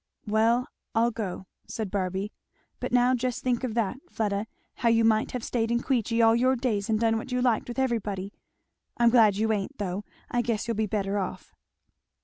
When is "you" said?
4.89-5.05, 7.31-7.39, 9.37-9.53